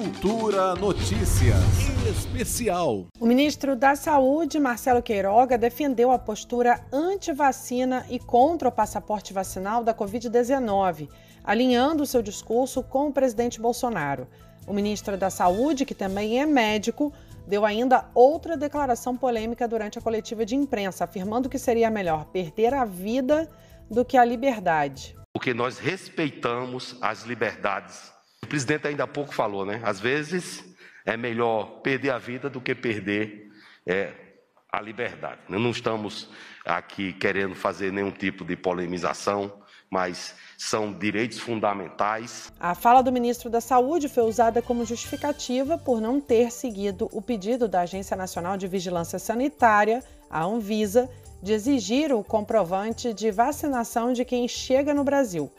[0.00, 1.60] Cultura Notícias
[2.08, 3.04] Especial.
[3.20, 9.84] O ministro da Saúde, Marcelo Queiroga, defendeu a postura anti-vacina e contra o passaporte vacinal
[9.84, 11.06] da Covid-19,
[11.44, 14.26] alinhando seu discurso com o presidente Bolsonaro.
[14.66, 17.12] O ministro da Saúde, que também é médico,
[17.46, 22.72] deu ainda outra declaração polêmica durante a coletiva de imprensa, afirmando que seria melhor perder
[22.72, 23.50] a vida
[23.90, 25.14] do que a liberdade.
[25.34, 28.18] Porque nós respeitamos as liberdades
[28.50, 29.80] presidente ainda há pouco falou, né?
[29.84, 30.64] Às vezes
[31.06, 33.48] é melhor perder a vida do que perder
[33.86, 34.12] é,
[34.70, 35.40] a liberdade.
[35.48, 36.28] Não estamos
[36.64, 39.52] aqui querendo fazer nenhum tipo de polemização,
[39.88, 42.52] mas são direitos fundamentais.
[42.58, 47.22] A fala do ministro da Saúde foi usada como justificativa por não ter seguido o
[47.22, 51.08] pedido da Agência Nacional de Vigilância Sanitária, a Anvisa,
[51.40, 55.50] de exigir o comprovante de vacinação de quem chega no Brasil.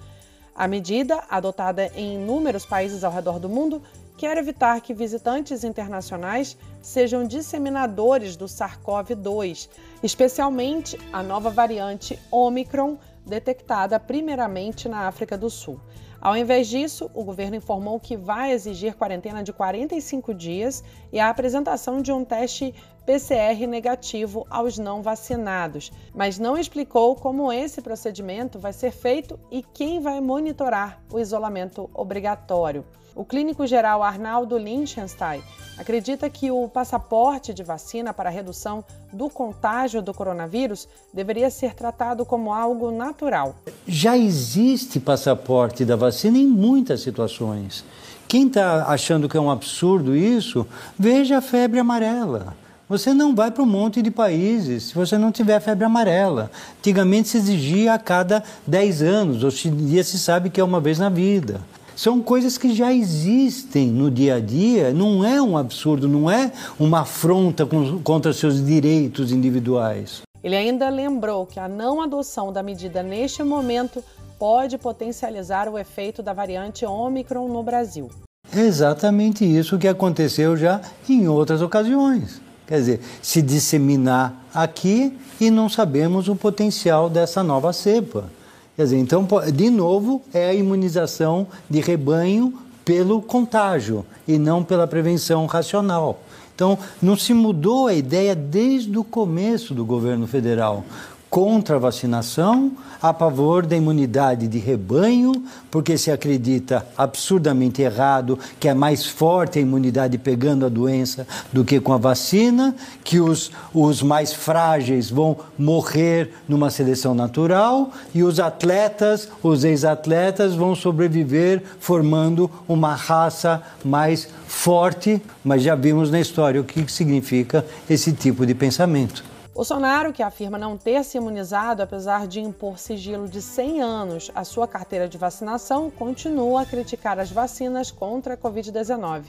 [0.56, 3.82] A medida, adotada em inúmeros países ao redor do mundo,
[4.18, 9.70] quer evitar que visitantes internacionais sejam disseminadores do SARS-CoV-2,
[10.04, 15.80] especialmente a nova variante Omicron, detectada primeiramente na África do Sul.
[16.22, 21.30] Ao invés disso, o governo informou que vai exigir quarentena de 45 dias e a
[21.30, 28.60] apresentação de um teste PCR negativo aos não vacinados, mas não explicou como esse procedimento
[28.60, 32.86] vai ser feito e quem vai monitorar o isolamento obrigatório.
[33.14, 35.42] O clínico geral Arnaldo Linchenstein
[35.78, 42.26] acredita que o passaporte de vacina para redução do contágio do coronavírus deveria ser tratado
[42.26, 43.56] como algo natural.
[43.86, 47.84] Já existe passaporte da vacina em muitas situações.
[48.30, 50.66] Quem está achando que é um absurdo isso,
[50.98, 52.56] veja a febre amarela.
[52.92, 56.52] Você não vai para um monte de países se você não tiver febre amarela.
[56.80, 60.82] Antigamente se exigia a cada 10 anos, hoje em dia se sabe que é uma
[60.82, 61.62] vez na vida.
[61.96, 66.52] São coisas que já existem no dia a dia, não é um absurdo, não é
[66.78, 67.66] uma afronta
[68.04, 70.24] contra seus direitos individuais.
[70.44, 74.04] Ele ainda lembrou que a não adoção da medida neste momento
[74.38, 78.10] pode potencializar o efeito da variante Omicron no Brasil.
[78.54, 82.51] É exatamente isso que aconteceu já em outras ocasiões.
[82.72, 85.12] Quer dizer, se disseminar aqui
[85.42, 88.30] e não sabemos o potencial dessa nova cepa.
[88.78, 92.54] Quer dizer, então, de novo, é a imunização de rebanho
[92.86, 96.22] pelo contágio e não pela prevenção racional.
[96.56, 100.86] Então, não se mudou a ideia desde o começo do governo federal
[101.32, 105.32] contra a vacinação, a favor da imunidade de rebanho,
[105.72, 111.64] porque se acredita absurdamente errado que é mais forte a imunidade pegando a doença do
[111.64, 118.24] que com a vacina, que os, os mais frágeis vão morrer numa seleção natural e
[118.24, 126.20] os atletas, os ex-atletas, vão sobreviver formando uma raça mais forte, mas já vimos na
[126.20, 129.31] história o que significa esse tipo de pensamento.
[129.54, 134.46] Bolsonaro, que afirma não ter se imunizado apesar de impor sigilo de 100 anos à
[134.46, 139.26] sua carteira de vacinação, continua a criticar as vacinas contra a Covid-19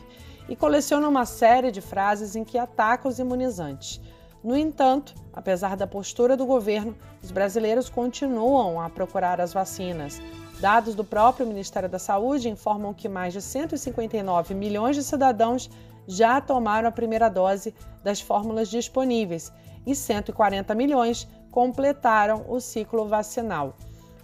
[0.49, 4.01] e coleciona uma série de frases em que ataca os imunizantes.
[4.45, 10.23] No entanto, apesar da postura do governo, os brasileiros continuam a procurar as vacinas.
[10.61, 15.69] Dados do próprio Ministério da Saúde informam que mais de 159 milhões de cidadãos
[16.07, 17.75] já tomaram a primeira dose
[18.05, 19.53] das fórmulas disponíveis
[19.87, 23.77] e 140 milhões completaram o ciclo vacinal.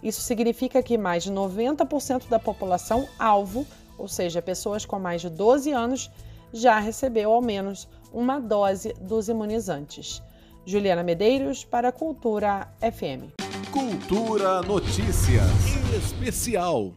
[0.02, 5.28] Isso significa que mais de 90% da população alvo, ou seja, pessoas com mais de
[5.28, 6.10] 12 anos,
[6.52, 10.22] já recebeu ao menos uma dose dos imunizantes.
[10.64, 13.32] Juliana Medeiros para Cultura FM.
[13.72, 15.50] Cultura Notícias
[15.96, 16.92] Especial.